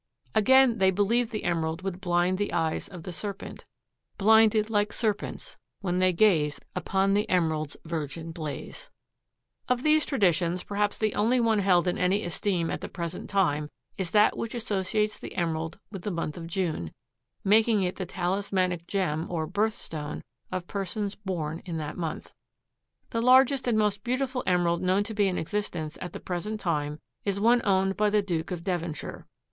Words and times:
Again, 0.33 0.79
they 0.79 0.89
believed 0.89 1.29
the 1.29 1.43
emerald 1.43 1.83
would 1.83 2.01
blind 2.01 2.39
the 2.39 2.53
eyes 2.53 2.87
of 2.87 3.03
the 3.03 3.11
serpent: 3.11 3.65
"Blinded 4.17 4.71
like 4.71 4.91
serpents 4.93 5.59
when 5.81 5.99
they 5.99 6.11
gaze 6.11 6.59
Upon 6.75 7.13
the 7.13 7.29
emerald's 7.29 7.77
virgin 7.85 8.31
blaze." 8.31 8.89
—Moore. 9.69 9.77
Of 9.77 9.83
these 9.83 10.03
traditions, 10.03 10.63
perhaps 10.63 10.97
the 10.97 11.13
only 11.13 11.39
one 11.39 11.59
held 11.59 11.87
in 11.87 11.99
any 11.99 12.25
esteem 12.25 12.71
at 12.71 12.81
the 12.81 12.89
present 12.89 13.29
time 13.29 13.69
is 13.95 14.09
that 14.09 14.35
which 14.35 14.55
associates 14.55 15.19
the 15.19 15.35
emerald 15.35 15.77
with 15.91 16.01
the 16.01 16.09
month 16.09 16.35
of 16.35 16.47
June, 16.47 16.93
making 17.43 17.83
it 17.83 17.97
the 17.97 18.07
talismanic 18.07 18.87
gem 18.87 19.27
or 19.29 19.45
"birth 19.45 19.75
stone" 19.75 20.23
of 20.51 20.65
persons 20.65 21.13
born 21.13 21.61
in 21.63 21.77
that 21.77 21.95
month. 21.95 22.31
The 23.11 23.21
largest 23.21 23.67
and 23.67 23.77
most 23.77 24.03
beautiful 24.03 24.43
emerald 24.47 24.81
known 24.81 25.03
to 25.03 25.13
be 25.13 25.27
in 25.27 25.37
existence 25.37 25.95
at 26.01 26.11
the 26.11 26.19
present 26.19 26.59
time 26.59 26.99
is 27.23 27.39
one 27.39 27.61
owned 27.63 27.97
by 27.97 28.09
the 28.09 28.23
Duke 28.23 28.49
of 28.49 28.63
Devonshire. 28.63 29.27